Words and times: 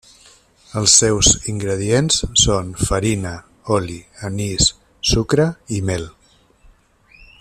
Els 0.79 0.93
seus 1.01 1.27
ingredients 1.51 2.17
són 2.45 2.71
farina, 2.87 3.35
oli, 3.77 3.99
anís, 4.31 4.71
sucre 5.11 5.47
i 5.79 5.83
mel. 5.91 6.09